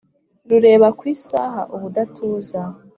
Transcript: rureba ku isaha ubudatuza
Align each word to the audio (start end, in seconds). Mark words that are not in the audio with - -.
rureba 0.49 0.87
ku 0.97 1.03
isaha 1.15 1.61
ubudatuza 1.75 2.61